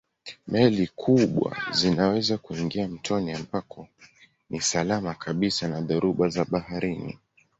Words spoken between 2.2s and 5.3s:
kuingia mtoni ambako ni salama